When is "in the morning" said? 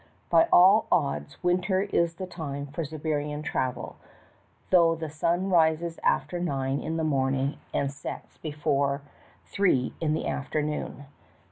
6.81-7.59